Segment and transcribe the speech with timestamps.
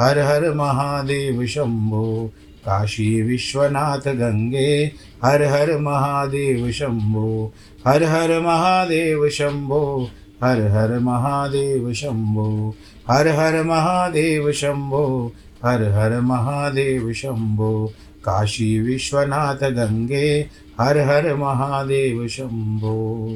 [0.00, 4.92] हर हर महादेव शंभो, काशी विश्वनाथ गंगे,
[5.24, 7.52] हर हर महादेव शंभो,
[7.86, 10.08] हर हर महादेव शंभो,
[10.42, 12.74] हर हर महादेव शंभो,
[13.10, 15.32] हर हर महादेव शंभो,
[15.64, 17.92] हर हर महादेव शंभो,
[18.24, 20.46] काशी विश्वनाथ गंगे,
[20.80, 23.26] हर हर महादेव शंभो।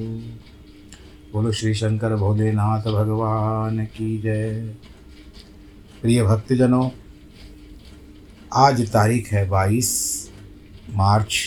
[1.32, 4.74] बोलो श्री शंकर भोलेनाथ भगवान की जय।
[6.03, 6.88] प्रिय भक्तजनों,
[8.54, 9.88] आज तारीख है बाईस
[10.91, 11.38] मार्च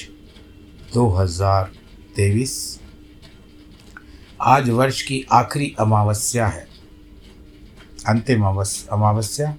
[0.94, 1.70] दो हज़ार
[2.16, 2.56] तेईस।
[4.44, 6.68] आज वर्ष की आखिरी अमावस्या है,
[8.08, 9.56] अंतिम अमावस्या।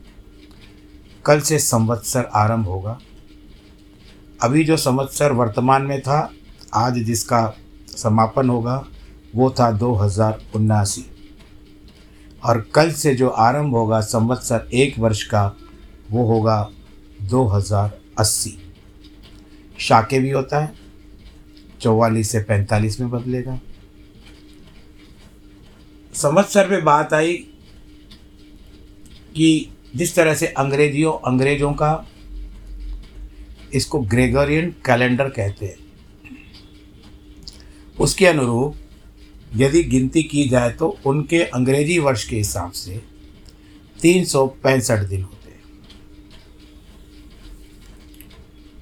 [1.25, 2.99] कल से संवत्सर आरंभ होगा।
[4.41, 6.33] अभी जो संवत्सर वर्तमान में था,
[6.75, 7.43] आज जिसका
[7.97, 8.85] समापन होगा,
[9.35, 11.05] वो था दो हज़ार उन्नासी।
[12.43, 15.45] और कल से जो आरंभ होगा संवत्सर एक वर्ष का,
[16.11, 16.71] वो होगा
[17.23, 18.57] दो हज़ार अस्सी।
[19.79, 20.73] शाके भी होता है,
[21.81, 23.59] चौवालीस से पैंतालीस में बदलेगा।
[26.15, 27.33] संवत्सर में बात आई
[29.35, 32.05] कि जिस तरह से अंग्रेजियों, अंग्रेज़ों का
[33.75, 35.77] इसको ग्रेगोरियन कैलेंडर कहते हैं,
[37.97, 38.77] उसके अनुरूप
[39.57, 43.01] यदि गिनती की जाए तो उनके अंग्रेज़ी वर्ष के हिसाब से
[43.99, 45.61] तीन सौ पैंसठ दिन होते हैं।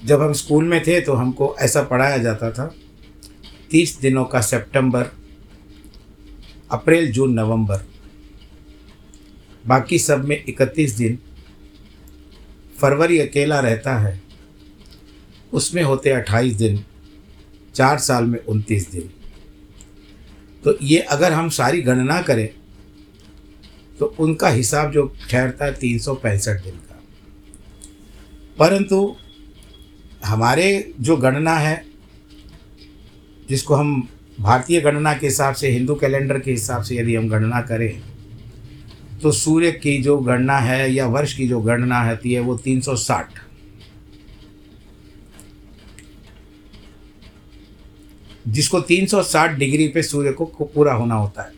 [0.06, 2.74] जब हम स्कूल में थे तो हमको ऐसा पढ़ाया जाता था,
[3.70, 5.10] तीस दिनों का सितंबर,
[6.70, 7.84] अप्रैल, जून, नवंबर,
[9.64, 11.18] बाकी सब में इकतीस दिन,
[12.78, 14.20] फरवरी अकेला रहता है,
[15.52, 16.84] उसमें होते अट्ठाईस दिन,
[17.74, 19.10] चार साल में उनतीस दिन।
[20.64, 22.48] तो ये अगर हम सारी गणना करें
[23.98, 27.00] तो उनका हिसाब जो ठहरता है तीन सौ पैंसठ दिन का।
[28.58, 29.16] परंतु
[30.24, 31.84] हमारे जो गणना है,
[33.48, 34.08] जिसको हम
[34.40, 38.02] भारतीय गणना के हिसाब से, हिंदू कैलेंडर के हिसाब से यदि हम गणना करें
[39.22, 43.38] तो सूर्य की जो गणना है या वर्ष की जो गणना होती है, वो 360
[48.50, 51.52] जिसको 360 डिग्री पे सूर्य को पूरा होना होता है।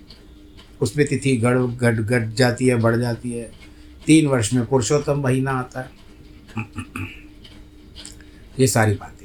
[0.80, 3.50] उसमें तिथि गढ़ घट घट जाती है, बढ़ जाती है।
[4.06, 5.90] तीन वर्ष में पुरुषोत्तम महीना आता है।
[8.60, 9.22] ये सारी बातें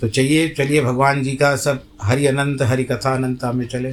[0.00, 3.92] तो चाहिए चलिए भगवान जी का सब हरि अनंत, हरि कथा अनंता में चले।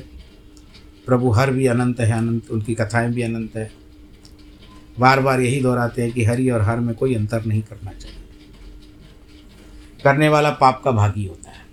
[1.06, 3.72] प्रभु हर भी अनंत है, अनंत, उनकी कथाएँ भी अनंत है।
[5.00, 8.23] बार बार यही दोहराते हैं कि हरि और हर में कोई अंतर नहीं करना चाहिए।
[10.04, 11.66] करने वाला पाप का भागी होता है।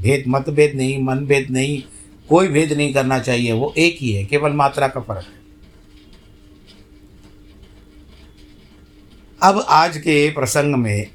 [0.00, 1.82] भेद मत भेद नहीं मन भेद नहीं,
[2.28, 5.44] कोई भेद नहीं करना चाहिए, वो एक ही है, केवल मात्रा का फ़र्क है।
[9.42, 11.06] अब आज के प्रसंग में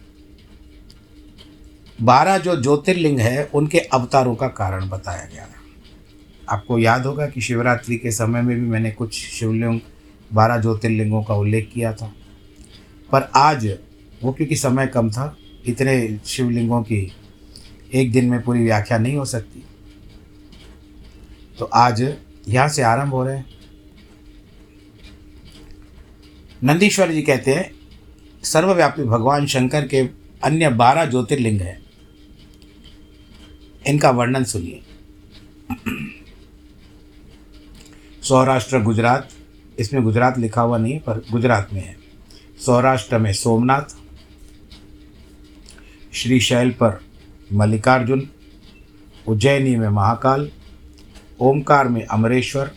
[2.01, 5.60] बारह जो ज्योतिर्लिंग है, उनके अवतारों का कारण बताया गया है।
[6.50, 9.80] आपको याद होगा कि शिवरात्रि के समय में भी मैंने कुछ शिवलिंग,
[10.33, 12.13] बारह ज्योतिर्लिंगों का उल्लेख किया था।
[13.12, 13.77] पर आज
[14.24, 17.13] वो क्योंकि समय कम था इतने शिवलिंगों की
[17.94, 19.63] एक दिन में पूरी व्याख्या नहीं हो सकती।
[21.59, 22.15] तो आज
[22.47, 23.45] यहाँ से आरंभ हो रहे हैं।
[26.63, 27.71] नंदीश्वर जी कहते हैं,
[28.44, 29.97] सर्वव्यापी भगवान शंकर के
[30.44, 31.81] अन्य बारह ज्योतिर्लिंग हैं।
[33.88, 34.81] इनका वर्णन सुनिए।
[38.23, 39.29] सौराष्ट्र, गुजरात।
[39.79, 41.97] इसमें गुजरात लिखा हुआ नहीं है पर गुजरात में है।
[42.65, 43.98] सौराष्ट्र में सोमनाथ
[46.13, 47.01] श्री शैल पर
[47.53, 48.29] मल्लिकार्जुन,
[49.27, 50.51] उज्जैनी में महाकाल,
[51.39, 52.71] ओमकार में अमरेश्वर,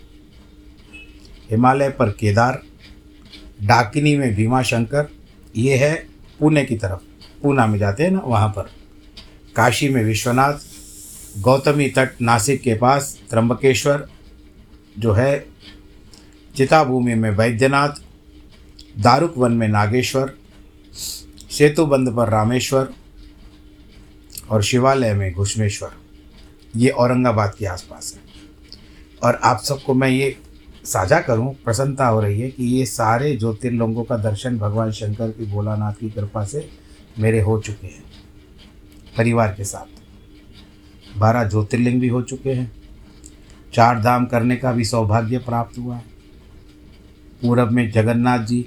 [1.50, 2.62] हिमालय पर केदार,
[3.62, 5.08] डाकिनी में भीमा शंकर
[5.56, 6.06] ये है
[6.40, 7.00] पुणे की तरफ़।
[7.42, 8.62] पूना में जाते हैं ना, वहाँ पर।
[9.56, 10.54] काशी में विश्वनाथ,
[11.38, 14.08] गौतमी तट नासिक के पास त्र्यंबकेश्वर,
[14.98, 15.46] जो है
[16.56, 17.88] चिताभूमि में वैद्यनाथ
[18.98, 20.32] दारुक वन में नागेश्वर,
[21.50, 22.92] सेतुबंद पर रामेश्वर
[24.52, 25.90] और शिवालय में घुष्मेश्वर।
[26.76, 28.20] ये औरंगाबाद के आसपास है।
[29.22, 30.36] और आप सबको मैं ये
[30.84, 35.46] साझा करूँ, प्रसन्नता हो रही है कि ये सारे ज्योतिर्लिंगों का दर्शन भगवान शंकर की
[35.46, 36.68] भोलानाथ की कृपा से
[37.18, 38.04] मेरे हो चुके हैं,
[39.16, 42.70] परिवार के साथ। बारह ज्योतिर्लिंग भी हो चुके हैं।
[43.74, 46.04] चार धाम करने का भी सौभाग्य प्राप्त हुआ है।
[47.42, 48.64] पूरब में जगन्नाथ जी,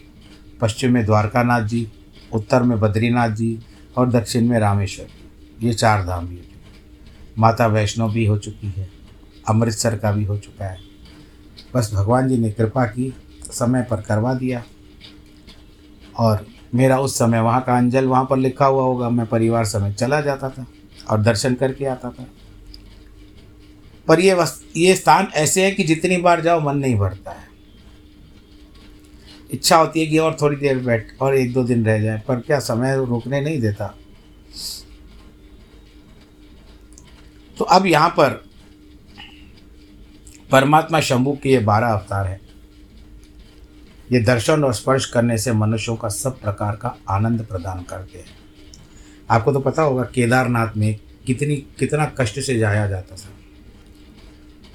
[0.62, 1.88] पश्चिम में द्वारकानाथ जी,
[2.34, 3.60] उत्तर में बद्रीनाथ जी
[3.98, 5.08] और दक्षिण में रामेश्वर
[5.64, 8.90] ये चार धाम भी हो चुके माता वैष्णो भी हो चुकी है,
[9.50, 10.78] अमृतसर का भी हो चुका है।
[11.76, 13.14] बस भगवान जी ने कृपा की,
[13.52, 14.64] समय पर करवा दिया।
[16.16, 19.96] और मेरा उस समय वहाँ का अंजल वहाँ पर लिखा हुआ होगा, मैं परिवार समेत
[19.96, 20.66] चला जाता था
[21.10, 22.28] और दर्शन करके आता था।
[24.08, 27.44] पर ये वस्त ये स्थान ऐसे है कि जितनी बार जाओ मन नहीं भरता है।
[29.52, 32.40] इच्छा होती है कि और थोड़ी देर बैठ, और एक दो दिन रह जाए, पर
[32.40, 33.94] क्या समय रुकने नहीं देता।
[37.58, 38.46] तो अब यहाँ पर
[40.52, 42.42] परमात्मा शंभु के ये बारह अवतार हैं।
[44.12, 48.26] ये दर्शन और स्पर्श करने से मनुष्यों का सब प्रकार का आनंद प्रदान करते हैं।
[49.30, 53.30] आपको तो पता होगा केदारनाथ में कितनी, कितना कष्ट से जाया जाता था।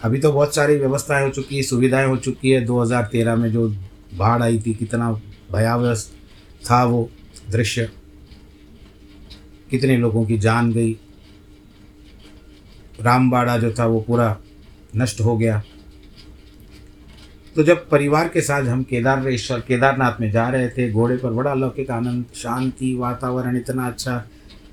[0.04, 3.68] अभी तो बहुत सारी व्यवस्थाएँ हो चुकी है, सुविधाएँ हो चुकी है। 2013 में जो
[4.14, 5.12] बाढ़ आई थी, कितना
[5.52, 5.94] भयावह
[6.70, 7.10] था वो
[7.50, 7.90] दृश्य।
[9.70, 10.98] कितने लोगों की जान गई
[13.00, 14.36] रामबाड़ा जो था वो पूरा
[14.96, 15.62] नष्ट हो गया।
[17.56, 21.50] तो जब परिवार के साथ हम केदारेश्वर केदारनाथ में जा रहे थे, घोड़े पर बड़ा
[21.50, 24.24] अलौकिक आनंद, शांति, वातावरण इतना अच्छा।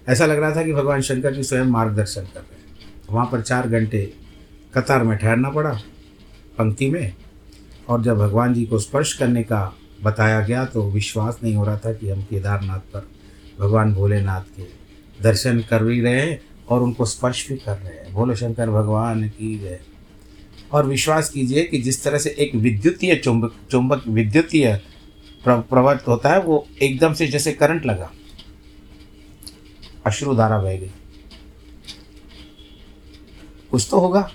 [0.09, 2.65] ऐसा लग रहा था कि भगवान शंकर जी स्वयं मार्गदर्शन कर रहे हैं।
[3.11, 4.13] वहाँ पर चार घंटे
[4.73, 5.71] कतार में ठहरना पड़ा
[6.57, 7.13] पंक्ति में।
[7.89, 11.77] और जब भगवान जी को स्पर्श करने का बताया गया तो विश्वास नहीं हो रहा
[11.77, 13.07] था कि हम केदारनाथ पर
[13.59, 14.63] भगवान भोलेनाथ के
[15.23, 19.29] दर्शन कर भी रहे हैं। और उनको स्पर्श भी कर रहे हैं। भोले शंकर भगवान
[19.29, 19.79] की जय।
[20.71, 24.81] और विश्वास कीजिए कि जिस तरह से एक विद्युतीय चुंबक चुंबक विद्युतीय
[25.47, 28.11] प्रवृत्त होता है, वो एकदम से जैसे करंट लगा।
[30.05, 30.91] अश्रुधारा बह गई।
[33.71, 34.31] कुछ तो होगा।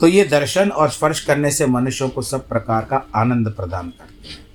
[0.00, 4.28] तो ये दर्शन और स्पर्श करने से मनुष्यों को सब प्रकार का आनंद प्रदान करते
[4.28, 4.47] हैं।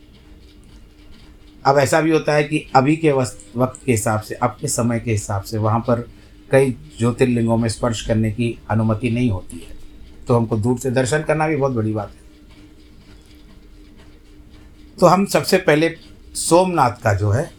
[1.65, 4.99] अब ऐसा भी होता है कि अभी के वक्त के हिसाब से, अब के समय
[4.99, 6.09] के हिसाब से वहाँ पर
[6.51, 9.75] कई ज्योतिर्लिंगों में स्पर्श करने की अनुमति नहीं होती है।
[10.27, 12.23] तो हमको दूर से दर्शन करना भी बहुत बड़ी बात है।
[14.99, 15.95] तो हम सबसे पहले
[16.35, 17.51] सोमनाथ का जो है,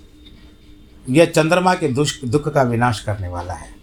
[1.11, 3.75] यह चंद्रमा के दुष्क, दुख का विनाश करने वाला है।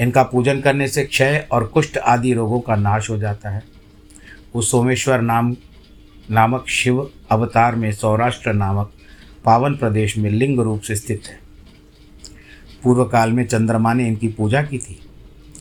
[0.00, 3.62] इनका पूजन करने से क्षय और कुष्ठ आदि रोगों का नाश हो जाता है।
[4.54, 5.56] उस सोमेश्वर नाम
[6.30, 8.92] नामक शिव अवतार में सौराष्ट्र नामक
[9.44, 11.38] पावन प्रदेश में लिंग रूप से स्थित है।
[12.82, 15.00] पूर्व काल में चंद्रमा ने इनकी पूजा की थी।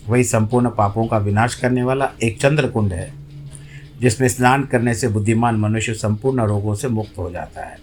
[0.07, 3.13] वही संपूर्ण पापों का विनाश करने वाला एक चंद्र कुंड है,
[4.01, 7.77] जिसमें स्नान करने से बुद्धिमान मनुष्य संपूर्ण रोगों से मुक्त हो जाता है।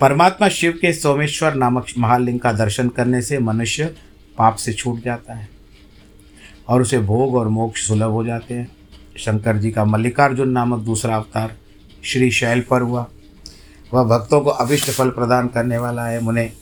[0.00, 3.94] परमात्मा शिव के सोमेश्वर नामक महालिंग का दर्शन करने से मनुष्य
[4.38, 5.48] पाप से छूट जाता है
[6.68, 8.68] और उसे भोग और मोक्ष सुलभ हो जाते हैं।
[9.16, 11.56] शंकर जी का मल्लिकार्जुन नामक दूसरा अवतार
[12.04, 13.06] श्री शैल पर हुआ।
[13.94, 16.52] वह भक्तों को अभिष्ट फल प्रदान करने वाला है, मुने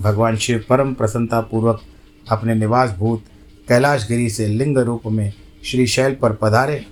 [0.00, 1.82] भगवान शिव परम प्रसन्नता पूर्वक
[2.28, 3.24] अपने निवास भूत
[3.68, 5.32] कैलाशगिरी से लिंग रूप में
[5.64, 6.86] श्री शैल पर पधारे।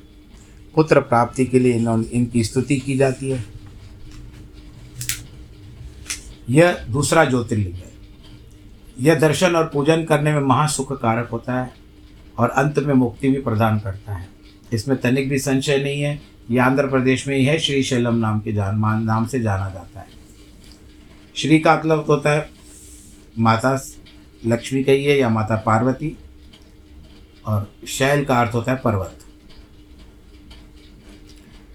[0.74, 3.44] पुत्र प्राप्ति के लिए इन्होंने इनकी स्तुति की जाती है।
[6.50, 7.92] यह दूसरा ज्योतिर्लिंग है।
[9.00, 11.74] यह दर्शन और पूजन करने में महासुख कारक होता है
[12.38, 14.28] और अंत में मुक्ति भी प्रदान करता है।
[14.72, 18.40] इसमें तनिक भी संशय नहीं है यह आंध्र प्रदेश में ही है, श्री शैलम नाम
[18.40, 20.06] के जान, मान, नाम से जाना जाता है।
[21.36, 22.50] श्री का मतलब होता है
[23.38, 23.82] माता
[24.46, 26.18] लक्ष्मी कहिए या माता पार्वती,
[27.46, 29.18] और शैल का अर्थ होता है पर्वत।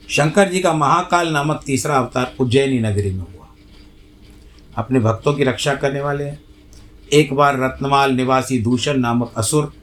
[0.10, 3.48] शंकर जी का महाकाल नामक तीसरा अवतार उज्जैनी नगरी में हुआ।
[4.76, 6.44] अपने भक्तों की रक्षा करने वाले हैं।
[7.14, 9.74] एक बार रत्नमाल निवासी दूषण नामक असुर,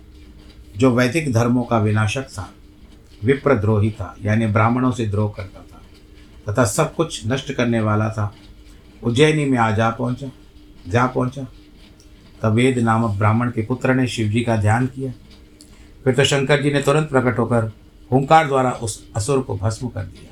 [0.76, 2.54] जो वैदिक धर्मों का विनाशक था।
[3.24, 5.80] विप्रद्रोही था यानी ब्राह्मणों से द्रोह करता था।
[6.52, 8.34] तथा सब कुछ नष्ट करने वाला था।
[9.02, 10.30] उज्जैनी में आ जा पहुँचा
[10.88, 11.46] जा पहुँचा।
[12.42, 15.12] तब वेद नामक ब्राह्मण के पुत्र ने शिव जी का ध्यान किया।
[16.04, 17.72] फिर तो शंकर जी ने तुरंत प्रकट होकर
[18.10, 20.30] हुंकार द्वारा उस असुर को भस्म कर दिया।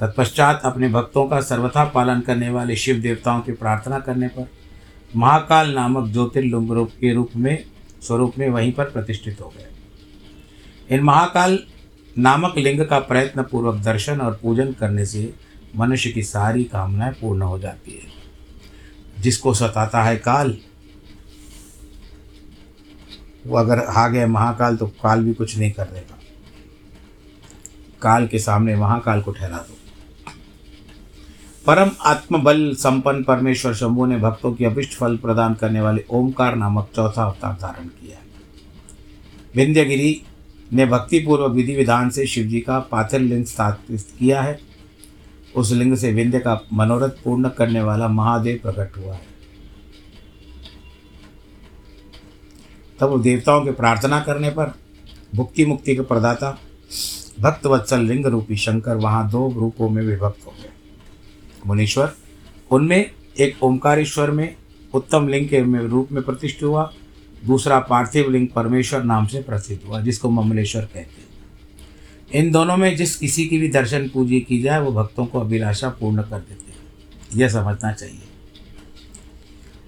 [0.00, 4.48] तत्पश्चात अपने भक्तों का सर्वथा पालन करने वाले शिव देवताओं की प्रार्थना करने पर
[5.16, 7.64] महाकाल नामक ज्योतिर्लिंग रूप के रूप में,
[8.02, 9.66] स्वरूप में वहीं पर प्रतिष्ठित हो गए।
[10.96, 11.58] इन महाकाल
[12.18, 15.32] नामक लिंग का प्रयत्न पूर्वक दर्शन और पूजन करने से
[15.76, 20.56] मनुष्य की सारी कामनाएँ पूर्ण हो जाती है। जिसको सताता है काल,
[23.46, 26.18] वो अगर आ गए महाकाल तो काल भी कुछ नहीं कर देगा
[28.02, 29.76] काल के सामने महाकाल को ठहरा दो।
[31.66, 36.90] परम आत्मबल संपन्न परमेश्वर शंभु ने भक्तों की अभिष्ट फल प्रदान करने वाले ओमकार नामक
[36.96, 38.18] चौथा अवतार धारण किया
[39.54, 40.22] विंध्यगिरी
[40.72, 44.58] ने भक्तिपूर्वक विधि विधान से शिव जी का पाथिर लिंग स्थापित किया है।
[45.56, 49.30] उस लिंग से विंध्य का मनोरथ पूर्ण करने वाला महादेव प्रकट हुआ है।
[53.00, 54.74] तब देवताओं के प्रार्थना करने पर
[55.34, 56.58] भुक्ति मुक्ति के प्रदाता
[57.40, 60.70] भक्त वत्सल लिंग रूपी शंकर वहाँ दो रूपों में विभक्त हो गए।
[61.66, 62.12] मुनीश्वर,
[62.70, 63.10] उनमें
[63.40, 64.54] एक ओंकारेश्वर में
[64.94, 66.92] उत्तम लिंग के रूप में प्रतिष्ठित हुआ।
[67.46, 71.32] दूसरा पार्थिव लिंग परमेश्वर नाम से प्रसिद्ध हुआ, जिसको ममलेश्वर कहते हैं।
[72.32, 75.88] इन दोनों में जिस किसी की भी दर्शन पूजी की जाए, वो भक्तों को अभिलाषा
[75.88, 76.78] पूर्ण कर देते हैं।
[77.36, 78.22] यह समझना चाहिए।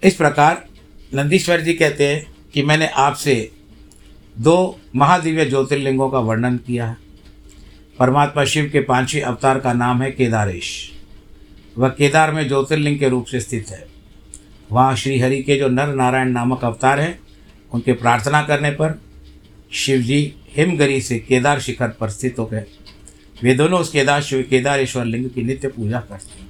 [0.05, 0.67] इस प्रकार
[1.15, 3.51] नंदीश्वर जी कहते हैं कि मैंने आपसे
[4.39, 6.97] दो महादिव्य ज्योतिर्लिंगों का वर्णन किया है।
[7.99, 10.93] परमात्मा शिव के पाँचवें अवतार का नाम है केदारेश।
[11.79, 13.87] वह केदार में ज्योतिर्लिंग के रूप से स्थित है।
[14.73, 17.24] वहाँ श्रीहरि के जो नर नारायण नामक अवतार हैं
[17.75, 18.99] उनके प्रार्थना करने पर
[19.73, 22.65] शिव जी हिमगरी से केदार शिखर पर स्थित हो गए
[23.43, 26.49] वे दोनों उस केदार शिव, केदारेश्वर लिंग की नित्य पूजा करते हैं।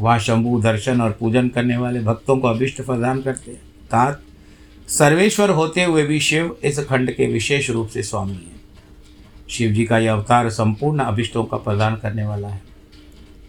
[0.00, 4.22] वहाँ शंभु दर्शन और पूजन करने वाले भक्तों को अभिष्ट प्रदान करते हैं। तात
[4.88, 8.60] सर्वेश्वर होते हुए भी शिव इस खंड के विशेष रूप से स्वामी हैं।
[9.50, 12.62] शिव जी का यह अवतार संपूर्ण अभिष्टों का प्रदान करने वाला है।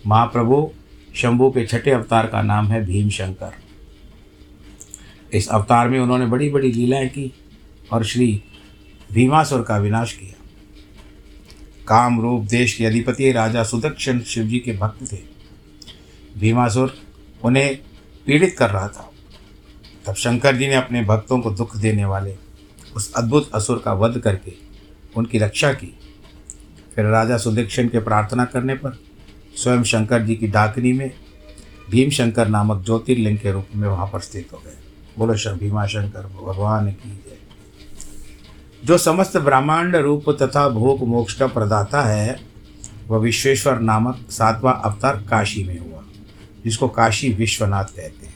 [0.07, 0.69] महाप्रभु
[1.15, 3.62] शंभु के छठे अवतार का नाम है भीम शंकर
[5.33, 7.33] इस अवतार में उन्होंने बड़ी बड़ी लीलाएँ की
[7.91, 8.43] और श्री
[9.11, 10.43] भीमासुर का विनाश किया।
[11.87, 15.17] काम रूप देश के अधिपति राजा सुदक्षण शिव जी के भक्त थे।
[16.37, 16.95] भीमासुर
[17.43, 17.79] उन्हें
[18.25, 19.11] पीड़ित कर रहा था।
[20.05, 22.35] तब शंकर जी ने अपने भक्तों को दुख देने वाले
[22.95, 24.53] उस अद्भुत असुर का वध करके
[25.15, 25.99] उनकी रक्षा की।
[26.95, 28.99] फिर राजा सुदक्षिण के प्रार्थना करने पर
[29.55, 31.11] स्वयं शंकर जी की डाकनी में
[31.89, 34.82] भीम शंकर नामक ज्योतिर्लिंग के रूप में वहाँ पर स्थित हो गए।
[35.17, 37.37] बोलो भीमा शंकर भगवान की जय।
[38.85, 42.39] जो समस्त ब्रह्मांड रूप तथा भोग मोक्ष का प्रदाता है,
[43.07, 46.03] वह विश्वेश्वर नामक सातवां अवतार काशी में हुआ,
[46.63, 48.33] जिसको काशी विश्वनाथ कहते हैं।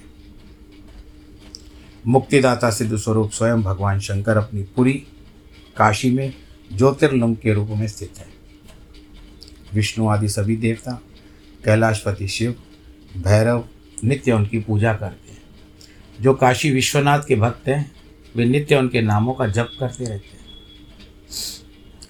[2.07, 4.93] मुक्तिदाता सिद्ध स्वरूप स्वयं भगवान शंकर अपनी पूरी
[5.77, 6.33] काशी में
[6.73, 8.27] ज्योतिर्लिंग के रूप में स्थित है।
[9.73, 11.01] विष्णु आदि सभी देवता,
[11.65, 12.55] कैलाशपति शिव,
[13.17, 13.63] भैरव,
[14.03, 15.26] नित्य उनकी पूजा करते
[16.21, 17.91] जो काशी विश्वनाथ के भक्त हैं,
[18.35, 20.45] वे नित्य उनके नामों का जप करते रहते हैं।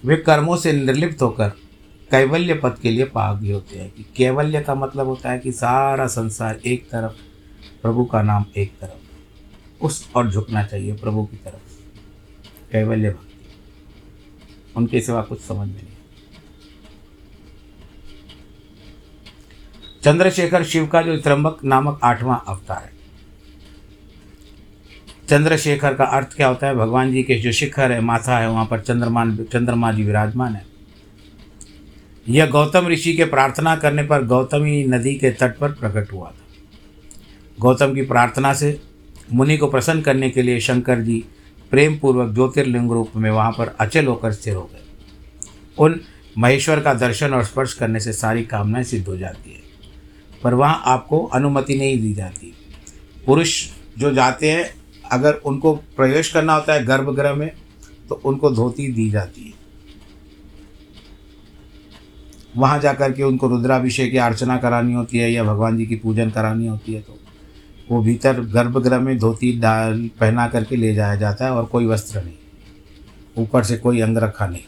[0.05, 1.49] वे कर्मों से निर्लिप्त होकर
[2.11, 6.07] कैवल्य पद के लिए पागी होते हैं कि कैवल्य का मतलब होता है कि सारा
[6.07, 7.13] संसार एक तरफ़,
[7.81, 11.77] प्रभु का नाम एक तरफ़। उस और झुकना चाहिए प्रभु की तरफ़।
[12.71, 13.45] कैवल्य भक्ति।
[14.75, 15.87] उनके सिवा कुछ समझ में नहीं
[20.03, 22.96] चंद्रशेखर शिव का जो त्रंबक नामक आठवां अवतार है
[25.29, 26.75] चंद्रशेखर का अर्थ क्या होता है?
[26.75, 30.65] भगवान जी के जो शिखर है, माथा है, वहाँ पर चंद्रमान चंद्रमा जी विराजमान है।
[32.29, 36.45] यह गौतम ऋषि के प्रार्थना करने पर गौतमी नदी के तट पर प्रकट हुआ था।
[37.59, 38.81] गौतम की प्रार्थना से,
[39.33, 41.25] मुनि को प्रसन्न करने के लिए शंकर जी
[41.71, 44.81] प्रेम पूर्वक ज्योतिर्लिंग रूप में वहाँ पर अचल होकर स्थिर हो गए।
[45.79, 46.01] उन
[46.37, 49.59] महेश्वर का दर्शन और स्पर्श करने से सारी कामनाएँ सिद्ध हो जाती है।
[50.43, 52.53] पर वहाँ आपको अनुमति नहीं दी जाती।
[53.25, 53.67] पुरुष
[53.97, 57.51] जो जाते हैं अगर उनको प्रवेश करना होता है गर्भगृह में
[58.09, 59.53] तो उनको धोती दी जाती है।
[62.55, 65.95] वहाँ जा कर के उनको रुद्राभिषेक या अर्चना करानी होती है या भगवान जी की
[65.95, 67.17] पूजन करानी होती है तो
[67.89, 72.21] वो भीतर गर्भगृह में धोती डाल पहना करके ले जाया जाता है और कोई वस्त्र
[72.21, 72.33] नहीं।
[73.37, 74.63] ऊपर से कोई अंग रखा नहीं।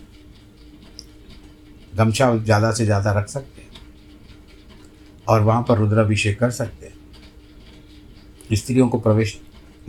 [1.96, 3.68] गमछा ज़्यादा से ज़्यादा रख सकते हैं
[5.28, 9.40] और वहाँ पर रुद्राभिषेक कर सकते हैं। स्त्रियों को प्रवेश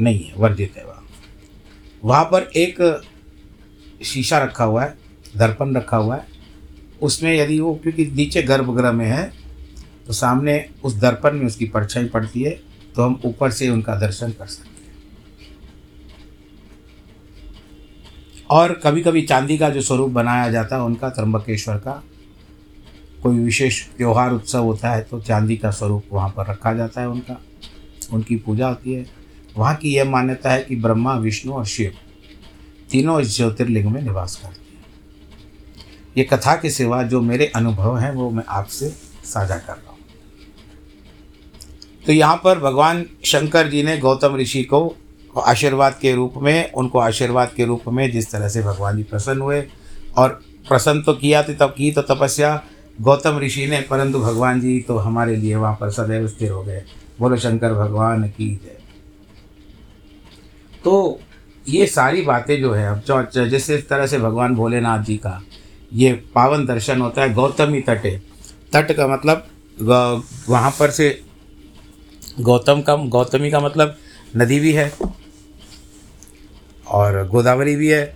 [0.01, 1.07] नहीं है वर्जित है वहाँ।
[2.03, 2.77] वहाँ पर एक
[4.05, 4.95] शीशा रखा हुआ है,
[5.37, 6.27] दर्पण रखा हुआ है।
[7.03, 9.33] उसमें यदि वो, क्योंकि नीचे गर्भगृह में है
[10.07, 12.51] तो सामने उस दर्पण में उसकी परछाई पड़ती है
[12.97, 14.79] तो हम ऊपर से उनका दर्शन कर सकते हैं।
[18.51, 22.03] और कभी कभी चांदी का जो स्वरूप बनाया जाता है, उनका, त्र्यंबकेश्वर का,
[23.23, 27.09] कोई विशेष त्यौहार, उत्सव होता है तो चांदी का स्वरूप वहाँ पर रखा जाता है
[27.09, 27.41] उनका।
[28.13, 29.05] उनकी पूजा होती है।
[29.61, 31.93] वहाँ की यह मान्यता है कि ब्रह्मा, विष्णु और शिव
[32.91, 34.59] तीनों इस ज्योतिर्लिंग में निवास करते हैं।
[36.17, 38.89] ये कथा के सिवा जो मेरे अनुभव हैं, वो मैं आपसे
[39.25, 39.99] साझा कर रहा हूँ।
[42.07, 44.97] तो यहाँ पर भगवान शंकर जी ने गौतम ऋषि को
[45.37, 49.41] आशीर्वाद के रूप में, उनको आशीर्वाद के रूप में जिस तरह से भगवान जी प्रसन्न
[49.41, 49.63] हुए
[50.17, 50.29] और
[50.69, 52.63] प्रसन्न तो किया तो तब की तो तपस्या
[52.99, 56.83] गौतम ऋषि ने, परंतु भगवान जी तो हमारे लिए वहाँ पर सदैव स्थिर हो गए।
[57.21, 58.80] बोलो, शंकर, भगवान की जय।
[60.85, 61.21] तो
[61.67, 65.41] ये सारी बातें जो है, अब जिस तरह से भगवान भोलेनाथ जी का
[65.93, 68.11] ये पावन दर्शन होता है, गौतमी तटे।
[68.73, 69.47] तट का मतलब
[70.49, 71.21] वहाँ पर से
[72.41, 73.97] गौतम का, गौतमी का मतलब
[74.37, 74.93] नदी भी है,
[76.87, 78.15] और गोदावरी भी है,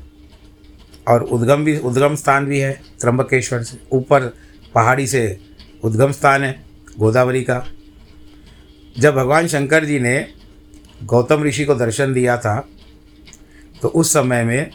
[1.09, 4.27] और उद्गम भी, उद्गम स्थान भी है, त्र्यंबकेश्वर से ऊपर
[4.75, 5.39] पहाड़ी से
[5.85, 6.65] उद्गम स्थान है,
[6.99, 7.65] गोदावरी का।
[8.97, 10.17] जब भगवान शंकर जी ने
[11.03, 12.69] गौतम ऋषि को दर्शन दिया था
[13.83, 14.71] तो उस समय में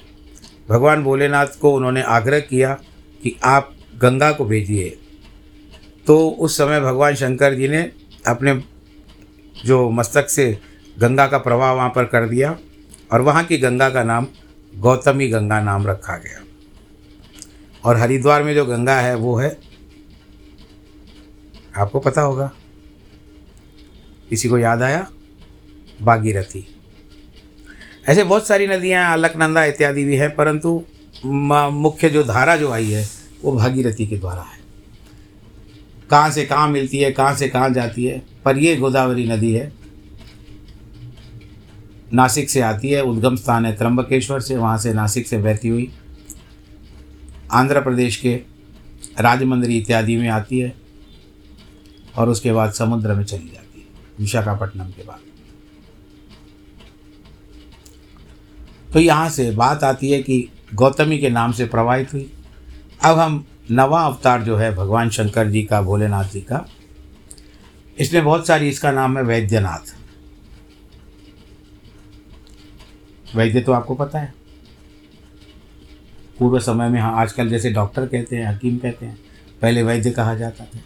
[0.70, 2.74] भगवान भोलेनाथ को उन्होंने आग्रह किया
[3.24, 4.90] कि आप गंगा को भेजिए।
[6.08, 7.82] तो उस समय भगवान शंकर जी ने
[8.28, 8.64] अपने
[9.66, 10.58] जो मस्तक से
[11.00, 12.58] गंगा का प्रवाह वहाँ पर कर दिया
[13.12, 14.28] और वहाँ की गंगा का नाम
[14.78, 16.44] गौतमी गंगा नाम रखा गया।
[17.86, 19.58] और हरिद्वार में जो गंगा है, वो है,
[21.78, 22.52] आपको पता होगा?
[24.30, 25.08] किसी को याद आया?
[26.02, 26.66] भागीरथी
[28.08, 30.84] ऐसे बहुत सारी नदियाँ, अलकनंदा इत्यादि भी हैं, परंतु
[31.24, 33.06] मुख्य जो धारा जो आई है,
[33.44, 34.58] वो भागीरथी के द्वारा है।
[36.10, 39.72] कहाँ से कहाँ मिलती है, कहाँ से कहाँ जाती है, पर ये गोदावरी नदी है।
[42.14, 45.92] नासिक से आती है, उद्गम स्थान है त्र्यंबकेश्वर से, वहाँ से नासिक से बहती हुई।
[47.52, 48.36] आंध्र प्रदेश के
[49.20, 50.74] राजमंदिर इत्यादि में आती है,
[52.18, 53.86] और उसके बाद समुद्र में चली जाती है,
[54.20, 55.29] विशाखापट्टनम के बाद।
[58.94, 62.32] तो यहाँ से बात आती है कि गौतमी के नाम से प्रवाहित हुई।
[63.04, 66.66] अब हम नवा अवतार जो है भगवान शंकर जी का, भोलेनाथ जी का,
[67.98, 69.96] इसमें बहुत सारी, इसका नाम है वैद्यनाथ।
[73.36, 74.34] वैद्य तो आपको पता है।
[76.40, 79.18] पूर्व समय में हाँ आजकल जैसे डॉक्टर कहते हैं, हकीम कहते हैं,
[79.62, 80.80] पहले वैद्य कहा जाता था।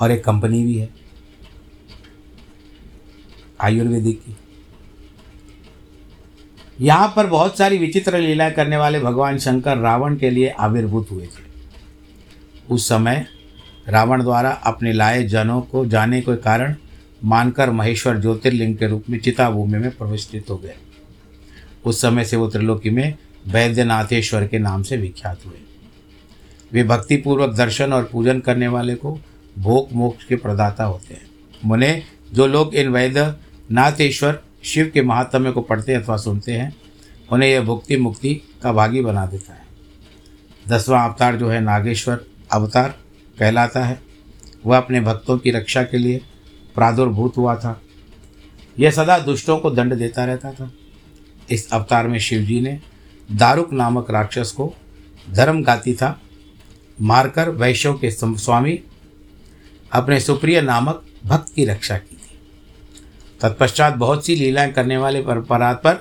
[0.00, 0.88] और एक कंपनी भी है,
[3.60, 4.36] आयुर्वेदिक की।
[6.80, 11.26] यहाँ पर बहुत सारी विचित्र लीलाएँ करने वाले भगवान शंकर रावण के लिए आविर्भूत हुए
[11.26, 11.46] थे।
[12.70, 13.26] उस समय
[13.88, 16.74] रावण द्वारा अपने लाए जनों को जाने के कारण
[17.24, 20.74] मानकर महेश्वर ज्योतिर्लिंग के रूप में चिताभूमि में प्रविष्टित हो गए।
[21.84, 23.14] उस समय से वो त्रिलोकी में
[23.46, 25.58] वैद्यनाथेश्वर के नाम से विख्यात हुए।
[26.72, 29.20] वे भक्तिपूर्वक दर्शन और पूजन करने वाले को
[29.58, 31.30] भोग मोक्ष के प्रदाता होते हैं।
[31.64, 33.34] मुने, जो लोग इन वैद्य
[33.72, 36.76] नाथेश्वर शिव के महात्म्य को पढ़ते अथवा सुनते हैं,
[37.32, 39.66] उन्हें यह भुक्ति मुक्ति का भागी बना देता है।
[40.68, 42.88] दसवां अवतार जो है नागेश्वर अवतार
[43.38, 44.02] कहलाता है।
[44.66, 46.20] वह अपने भक्तों की रक्षा के लिए
[46.74, 47.80] प्रादुर्भूत हुआ था।
[48.78, 50.72] यह सदा दुष्टों को दंड देता रहता था।
[51.50, 52.80] इस अवतार में शिवजी ने
[53.32, 54.74] दारुक नामक राक्षस को
[55.30, 56.20] धर्म गाती था।
[57.00, 58.80] मारकर वैश्यों के स्वामी
[59.92, 62.07] अपने सुप्रिय नामक भक्त की रक्षा की।
[63.40, 65.94] तत्पश्चात बहुत सी लीलाएँ करने वाले परपरात पर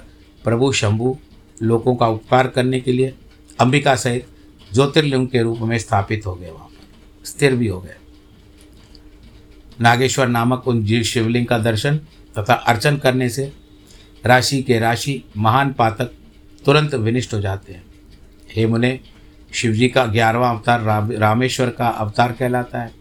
[0.43, 1.17] प्रभु शंभु
[1.63, 3.15] लोगों का उपकार करने के लिए
[3.59, 4.27] अंबिका सहित
[4.73, 7.95] ज्योतिर्लिंग के रूप में स्थापित हो गए वहाँ पर। स्थिर भी हो गए।
[9.81, 11.97] नागेश्वर नामक उन जी शिवलिंग का दर्शन
[12.37, 13.53] तथा अर्चन करने से
[14.25, 16.05] राशि के राशि महान पातक
[16.65, 17.83] तुरंत विनिष्ट हो जाते हैं।
[18.55, 18.99] हे मुने,
[19.53, 22.91] शिवजी का ग्यारहवा अवतार रामेश्वर का अवतार कहलाता है।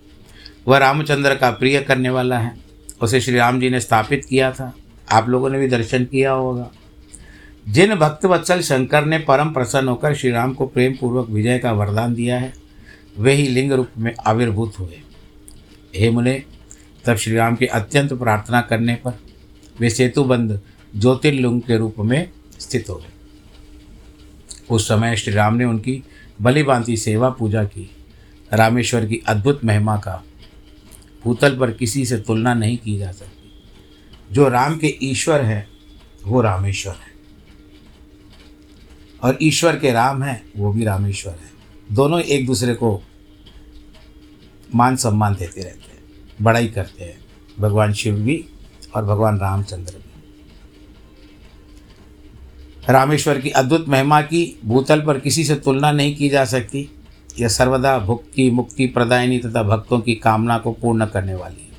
[0.68, 2.66] वह रामचंद्र का प्रिय करने वाला है।
[3.03, 4.77] उसे श्री राम जी ने स्थापित किया था।
[5.13, 6.71] आप लोगों ने भी दर्शन किया होगा।
[7.69, 11.73] जिन भक्त वत्सल शंकर ने परम प्रसन्न होकर श्री राम को प्रेम पूर्वक विजय का
[11.73, 12.55] वरदान दिया है,
[13.19, 15.01] वे ही लिंग रूप में आविर्भूत हुए।
[15.97, 16.43] हे मुने,
[17.05, 19.19] तब श्री राम की अत्यंत प्रार्थना करने पर
[19.81, 20.61] वे सेतुबंध
[20.97, 22.31] ज्योतिर्लिंग के रूप में
[22.61, 23.13] स्थित हो गए।
[24.71, 26.05] उस समय श्री राम ने उनकी
[26.43, 27.91] बलिभांति सेवा पूजा की।
[28.53, 30.25] रामेश्वर की अद्भुत महिमा का
[31.27, 33.62] भूतल पर किसी से तुलना नहीं की जा सकती।
[34.35, 35.69] जो राम के ईश्वर है,
[36.27, 37.17] वो रामेश्वर है।
[39.23, 41.51] और ईश्वर के राम हैं, वो भी रामेश्वर है।
[41.93, 43.03] दोनों एक दूसरे को
[44.75, 45.99] मान सम्मान देते रहते हैं,
[46.43, 47.19] बड़ाई करते हैं।
[47.61, 48.45] भगवान शिव भी
[48.95, 50.03] और भगवान रामचंद्र भी।
[52.93, 56.91] रामेश्वर की अद्भुत महिमा की भूतल पर किसी से तुलना नहीं की जा सकती।
[57.40, 61.75] यह सर्वदा भुक्ति, मुक्ति, प्रदायनी तथा भक्तों की कामना को पूर्ण करने वाली है।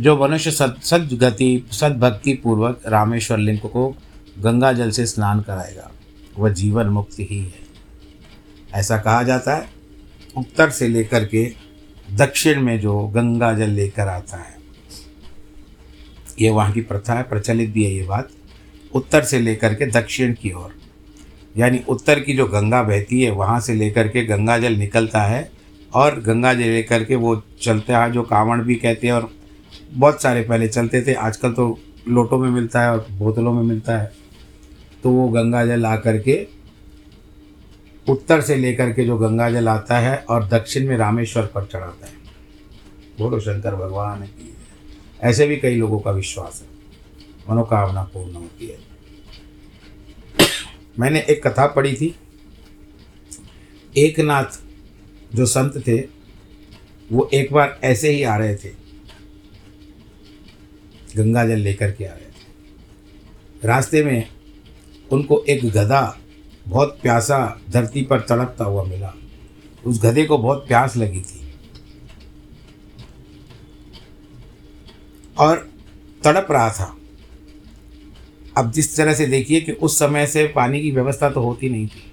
[0.00, 3.88] जो मनुष्य सद सदगति सदभक्ति पूर्वक रामेश्वर लिंग को
[4.38, 5.90] गंगा जल से स्नान कराएगा,
[6.38, 7.68] वह जीवन मुक्ति ही है।
[8.74, 9.68] ऐसा कहा जाता है,
[10.36, 11.44] उत्तर से लेकर के
[12.12, 14.58] दक्षिण में जो गंगा जल लेकर आता है,
[16.40, 18.28] ये वहाँ की प्रथा है, प्रचलित भी है ये बात,
[18.94, 20.74] उत्तर से लेकर के दक्षिण की ओर।
[21.56, 25.50] यानी उत्तर की जो गंगा बहती है, वहाँ से लेकर के गंगा जल निकलता है
[25.94, 29.30] और गंगा जल लेकर के वो चलते हैं, जो कांवड़ भी कहते हैं और
[29.92, 33.98] बहुत सारे पहले चलते थे, आजकल तो लोटों में मिलता है और बोतलों में मिलता
[33.98, 34.12] है।
[35.02, 36.46] तो वो गंगा जल ला करके
[38.08, 42.06] उत्तर से लेकर के जो गंगा जल आता है और दक्षिण में रामेश्वर पर चढ़ाता
[42.06, 42.12] है।
[43.18, 44.56] बोलो, शंकर भगवान की।
[45.22, 46.68] ऐसे भी कई लोगों का विश्वास है।
[47.50, 48.89] मनोकामना पूर्ण होती है।
[51.00, 52.16] मैंने एक कथा पढ़ी थी।
[53.96, 54.44] एक नाथ
[55.34, 56.00] जो संत थे,
[57.12, 58.68] वो एक बार ऐसे ही आ रहे थे।
[61.16, 62.46] गंगा जल लेकर के आ रहे थे।
[63.64, 64.28] रास्ते में
[65.12, 66.18] उनको एक गधा
[66.68, 69.14] बहुत प्यासा धरती पर तड़पता हुआ मिला।
[69.86, 71.54] उस गधे को बहुत प्यास लगी थी।
[75.38, 75.70] और
[76.24, 76.99] तड़प रहा था।
[78.58, 81.86] अब जिस तरह से देखिए कि उस समय से पानी की व्यवस्था तो होती नहीं
[81.86, 82.04] थी।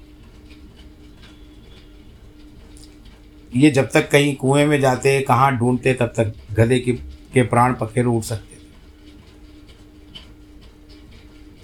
[3.56, 6.94] ये जब तक कहीं कुएँ में जाते, कहाँ ढूंढते, तब तक गधे की,
[7.34, 8.66] के प्राण पखेर उठ सकते थे।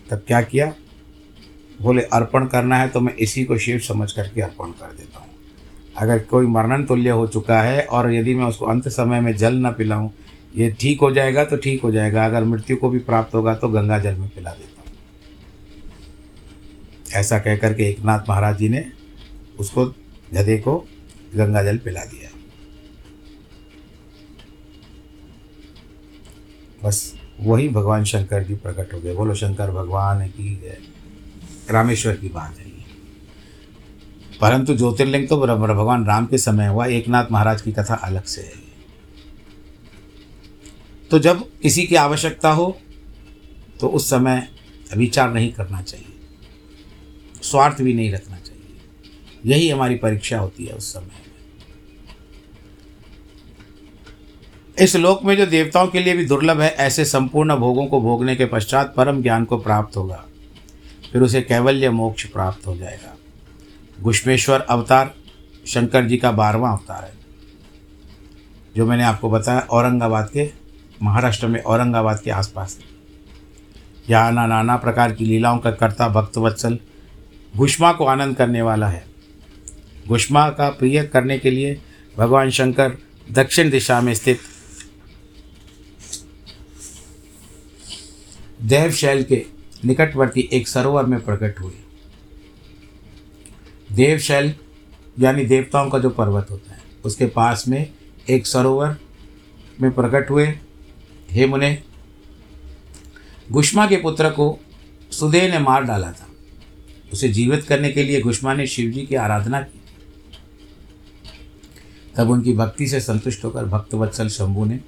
[0.10, 0.74] तब क्या किया?
[1.82, 5.30] बोले, अर्पण करना है तो मैं इसी को शिव समझ करके अर्पण कर देता हूँ।
[5.98, 9.56] अगर कोई मरणन तुल्य हो चुका है और यदि मैं उसको अंत समय में जल
[9.56, 10.10] न पिलाऊं
[10.54, 13.70] ये ठीक हो जाएगा तो ठीक हो जाएगा। अगर मृत्यु को भी प्राप्त होगा तो
[13.70, 14.92] गंगा जल में पिला देता हूँ।
[17.14, 18.86] ऐसा कह कर के एकनाथ महाराज जी ने
[19.60, 19.86] उसको,
[20.34, 20.78] गधे को
[21.36, 22.30] गंगा जल पिला दिया।
[26.84, 30.76] बस वही भगवान शंकर जी प्रकट हो गए। बोलो, शंकर भगवान की
[31.70, 32.72] रामेश्वर की बात है
[34.42, 38.73] परंतु ज्योतिर्लिंग तो भगवान राम के समय हुआ। एकनाथ महाराज की कथा अलग से है।
[41.14, 42.78] तो जब किसी की आवश्यकता हो
[43.80, 44.48] तो उस समय
[44.98, 46.16] विचार नहीं करना चाहिए।
[47.44, 51.12] स्वार्थ भी नहीं रखना चाहिए। यही हमारी परीक्षा होती है उस समय।
[54.84, 58.36] इस लोक में जो देवताओं के लिए भी दुर्लभ है, ऐसे संपूर्ण भोगों को भोगने
[58.36, 60.26] के पश्चात परम ज्ञान को प्राप्त होगा।
[61.12, 63.18] फिर उसे कैवल्य मोक्ष प्राप्त हो जाएगा।
[64.02, 65.16] घुष्मेश्वर अवतार,
[65.68, 67.14] शंकर जी का बारहवां अवतार है।
[68.76, 70.63] जो मैंने आपको बताया, औरंगाबाद के
[71.02, 72.78] महाराष्ट्र में औरंगाबाद के आसपास।
[74.10, 76.78] यहाँ नाना प्रकार की लीलाओं का कर्ता भक्तवत्सल
[77.56, 79.06] घुष्मा को आनंद करने वाला है।
[80.08, 81.80] घुष्मा का प्रिय करने के लिए
[82.18, 82.98] भगवान शंकर
[83.32, 84.40] दक्षिण दिशा में स्थित
[88.62, 89.46] देवशैल के
[89.86, 91.74] निकटवर्ती एक सरोवर में प्रकट हुए।
[93.92, 94.54] देवशैल
[95.18, 97.92] यानी देवताओं का जो पर्वत होता है, उसके पास में
[98.30, 98.96] एक सरोवर
[99.82, 100.48] में प्रकट हुए।
[101.34, 101.84] हे मुने,
[103.52, 104.60] गुष्मा के पुत्र को
[105.12, 106.28] सुदेह ने मार डाला था।
[107.14, 109.82] उसे जीवित करने के लिए गुष्मा ने शिवजी की आराधना की।
[112.16, 114.80] तब उनकी भक्ति से संतुष्ट होकर भक्तवत्सल शंभु ने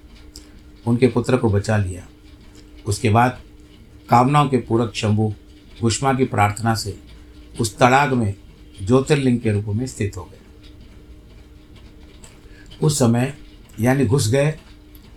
[0.87, 2.07] उनके पुत्र को बचा लिया।
[2.85, 3.41] उसके बाद
[4.09, 5.33] कामनाओं के पूरक शंभु
[5.81, 6.99] गुष्मा की प्रार्थना से
[7.59, 8.35] उस तड़ाग में
[8.83, 10.37] ज्योतिर्लिंग के रूप में स्थित हो गए।
[12.81, 13.37] उस समय
[13.79, 14.59] यानी घुस गए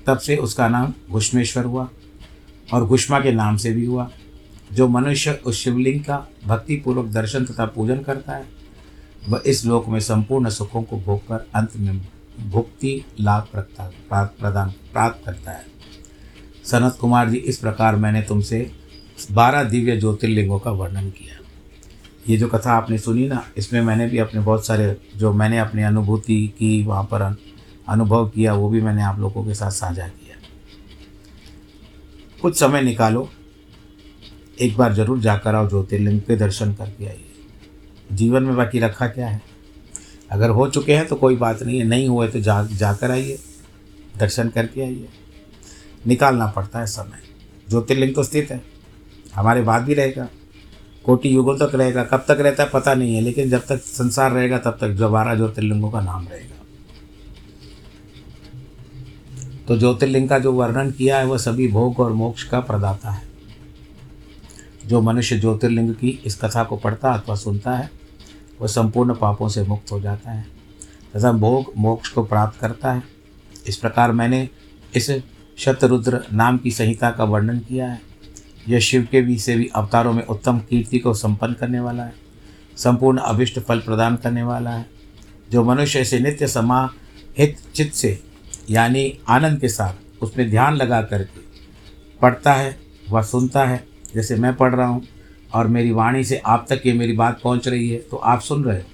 [0.08, 1.88] तब से उसका नाम घुष्मेश्वर हुआ
[2.74, 4.10] और घुष्मा के नाम से भी हुआ,
[4.72, 8.44] जो मनुष्य उस शिवलिंग का भक्तिपूर्वक दर्शन तथा पूजन करता है,
[9.28, 12.00] वह इस लोक में संपूर्ण सुखों को भोग कर अंत में
[12.50, 15.66] भुक्ति, लाभ प्रदान, प्राप्त करता है।
[16.64, 18.70] सनत कुमार जी, इस प्रकार मैंने तुमसे
[19.32, 21.36] बारह दिव्य ज्योतिर्लिंगों का वर्णन किया।
[22.28, 25.82] ये जो कथा आपने सुनी ना, इसमें मैंने भी अपने बहुत सारे, जो मैंने अपनी
[25.82, 27.22] अनुभूति की, वहाँ पर
[27.88, 30.36] अनुभव किया, वो भी मैंने आप लोगों के साथ साझा किया।
[32.42, 33.28] कुछ समय निकालो,
[34.60, 37.24] एक बार ज़रूर जाकर आओ ज्योतिर्लिंग के दर्शन करके आइए।
[38.12, 39.40] जीवन में बाकी रखा क्या है?
[40.30, 43.38] अगर हो चुके हैं तो कोई बात नहीं है, नहीं हुए तो जा, जाकर आइए,
[44.18, 45.08] दर्शन करके आइए।
[46.06, 47.22] निकालना पड़ता है समय।
[47.70, 48.60] ज्योतिर्लिंग तो स्थित है,
[49.34, 50.28] हमारे बाद भी रहेगा।
[51.04, 54.32] कोटि युगों तक रहेगा, कब तक रहता है पता नहीं है, लेकिन जब तक संसार
[54.32, 56.57] रहेगा, तब तक जो बारह ज्योतिर्लिंगों का नाम रहेगा।
[59.68, 63.28] तो ज्योतिर्लिंग का जो वर्णन किया है, वह सभी भोग और मोक्ष का प्रदाता है।
[64.86, 67.90] जो मनुष्य ज्योतिर्लिंग की इस कथा को पढ़ता अथवा सुनता है,
[68.60, 70.46] वह संपूर्ण पापों से मुक्त हो जाता है,
[71.16, 73.02] तथा भोग मोक्ष को प्राप्त करता है।
[73.66, 74.48] इस प्रकार मैंने
[74.94, 75.10] इस
[75.58, 78.00] शतरुद्र नाम की संहिता का वर्णन किया है।
[78.68, 82.14] यह शिव के भी से भी अवतारों में उत्तम कीर्ति को संपन्न करने वाला है,
[82.76, 84.86] संपूर्ण अभिष्ट फल प्रदान करने वाला है।
[85.52, 88.22] जो मनुष्य ऐसे नित्य समाहित चित्त से
[88.68, 91.40] यानी आनंद के साथ उसमें ध्यान लगा करके
[92.20, 92.78] पढ़ता है,
[93.10, 95.02] वह सुनता है। जैसे मैं पढ़ रहा हूँ
[95.54, 98.64] और मेरी वाणी से आप तक ये मेरी बात पहुँच रही है तो आप सुन
[98.64, 98.86] रहे हो।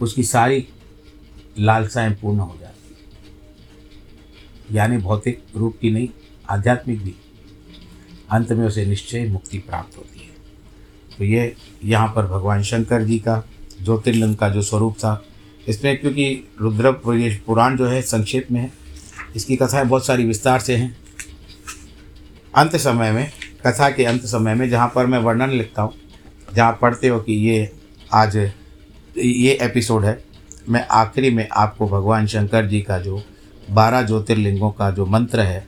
[0.00, 0.66] उसकी सारी
[1.58, 2.70] लालसाएँ पूर्ण हो जाती
[4.70, 6.08] यानी भौतिक रूप की नहीं,
[6.50, 7.14] आध्यात्मिक भी।
[8.30, 10.30] अंत में उसे निश्चय मुक्ति प्राप्त होती है।
[11.18, 13.42] तो ये यहाँ पर भगवान शंकर जी का
[13.82, 15.14] ज्योतिर्लिंग का जो स्वरूप था
[15.68, 18.70] इसमें क्योंकि रुद्र पुराण जो है संक्षेप में है,
[19.36, 20.96] इसकी कथाएँ बहुत सारी विस्तार से हैं।
[22.54, 23.30] अंत समय में,
[23.66, 25.92] कथा के अंत समय में जहाँ पर मैं वर्णन लिखता हूँ,
[26.54, 27.70] जहाँ पढ़ते हो कि ये
[28.14, 28.36] आज,
[29.16, 30.22] ये एपिसोड है,
[30.68, 33.22] मैं आखिरी में आपको भगवान शंकर जी का जो
[33.70, 35.66] बारह ज्योतिर्लिंगों का जो मंत्र है,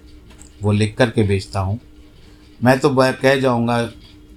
[0.62, 1.78] वो लिख कर के भेजता हूँ।
[2.60, 3.82] मैं तो कह जाऊँगा,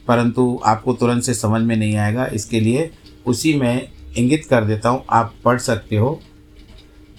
[0.08, 2.90] परंतु आपको तुरंत से समझ में नहीं आएगा, इसके लिए
[3.26, 6.20] उसी में इंगित कर देता हूँ, आप पढ़ सकते हो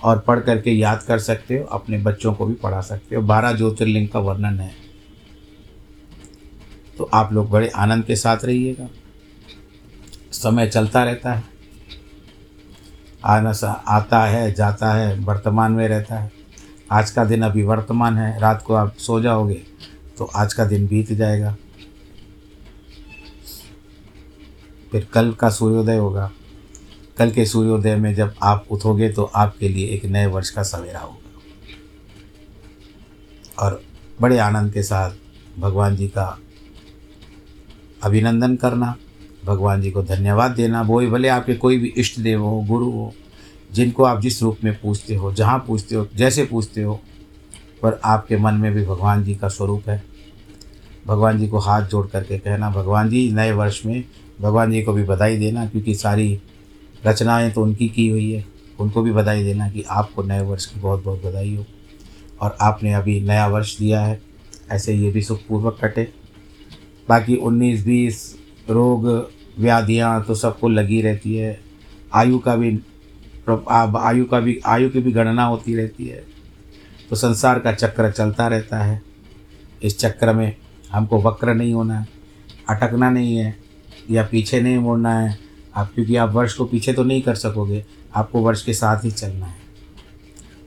[0.04, 3.52] और पढ़ करके याद कर सकते हो, अपने बच्चों को भी पढ़ा सकते हो। बारह
[3.52, 4.72] ज्योतिर्लिंग का वर्णन है।
[6.98, 8.88] तो आप लोग बड़े आनंद के साथ रहिएगा।
[10.32, 11.44] समय चलता रहता है।
[13.24, 16.32] आना सा, आता है, जाता है, वर्तमान में रहता है।
[16.92, 19.62] आज का दिन अभी वर्तमान है, रात को आप सो जाओगे
[20.18, 21.56] तो आज का दिन बीत जाएगा।
[24.92, 26.30] फिर कल का सूर्योदय होगा।
[27.18, 31.00] कल के सूर्योदय में जब आप उठोगे तो आपके लिए एक नए वर्ष का सवेरा
[31.00, 31.16] होगा।
[33.59, 33.83] और
[34.20, 35.11] बड़े आनंद के साथ
[35.59, 36.38] भगवान जी का
[38.02, 38.94] अभिनंदन करना,
[39.44, 42.90] भगवान जी को धन्यवाद देना, वो ही भले आपके कोई भी इष्ट देव हो, गुरु
[42.90, 43.12] हो,
[43.72, 47.00] जिनको आप जिस रूप में पूछते हो, जहाँ पूछते हो, जैसे पूछते हो,
[47.83, 50.02] पर आपके मन में भी भगवान जी का स्वरूप है।
[51.07, 54.04] भगवान जी को हाथ जोड़ करके कहना, भगवान जी, नए वर्ष में
[54.40, 56.40] भगवान जी को भी बधाई देना, क्योंकि सारी
[57.06, 58.44] रचनाएँ तो उनकी की हुई है।
[58.80, 61.64] उनको भी बधाई देना कि आपको नए वर्ष की बहुत बहुत बधाई हो।
[62.40, 64.20] और आपने अभी नया वर्ष दिया है।
[64.70, 66.08] ऐसे ये भी सुखपूर्वक कटे।
[67.08, 68.37] बाकी उन्नीस, बीस
[68.70, 71.61] रोग, व्याधियाँ तो सबको लगी रहती है।
[72.14, 72.78] आयु का भी
[73.70, 76.24] आयु का भी, आयु की भी गणना होती रहती है।
[77.11, 79.02] तो संसार का चक्र चलता रहता है।
[79.82, 80.56] इस चक्र में
[80.92, 82.06] हमको वक्र नहीं होना है,
[82.68, 83.56] अटकना नहीं है,
[84.11, 85.47] या पीछे नहीं मुड़ना है।
[85.78, 89.10] आप, क्योंकि आप वर्ष को पीछे तो नहीं कर सकोगे, आपको वर्ष के साथ ही
[89.10, 89.58] चलना है।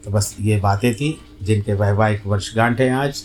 [0.06, 3.24] तो बस ये बातें थी, जिनके वैवाहिक वर्षगांठ हैं आज,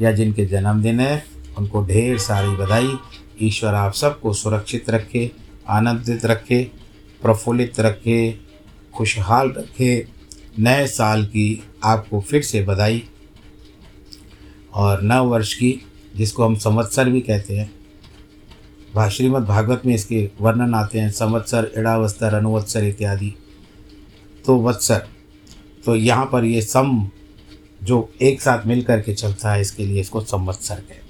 [0.00, 1.24] या जिनके जन्मदिन है,
[1.58, 2.96] उनको ढेर सारी बधाई।
[3.42, 5.30] ईश्वर आप सबको सुरक्षित रखे,
[5.68, 6.70] आनंदित रखे,
[7.22, 8.38] प्रफुल्लित रखे,
[8.94, 10.06] खुशहाल रखे।
[10.58, 13.04] नए साल की आपको फिर से बधाई।
[14.74, 17.74] और नव वर्ष की, जिसको हम संवत्सर भी कहते हैं
[18.96, 23.34] श्रीमद् भागवत में इसके वर्णन आते हैं, संवत्सर इड़ावस्तर अनुवत्सर इत्यादि।
[24.46, 25.06] तो वत्सर
[25.86, 27.08] तो यहाँ पर ये सम
[27.82, 31.04] जो एक साथ मिल करके चलता है, इसके लिए इसको संवत्सर कहते हैं।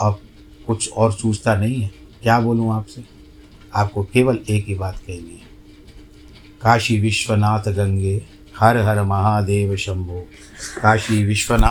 [0.00, 0.18] अब
[0.66, 1.90] कुछ और सूझता नहीं है।
[2.22, 3.04] क्या बोलूँ आपसे?
[3.74, 5.48] आपको केवल एक ही बात कहनी है।
[6.62, 8.22] काशी विश्वनाथ गंगे,
[8.58, 10.20] हर हर महादेव शंभो।
[10.82, 11.68] काशी विश्वनाथ